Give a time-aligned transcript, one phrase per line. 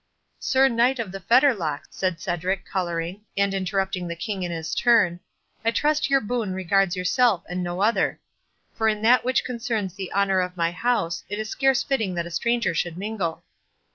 [0.39, 5.19] "Sir Knight of the Fetterlock," said Cedric, colouring, and interrupting the King in his turn,
[5.63, 8.19] "I trust your boon regards yourself and no other;
[8.73, 12.25] for in that which concerns the honour of my house, it is scarce fitting that
[12.25, 13.43] a stranger should mingle."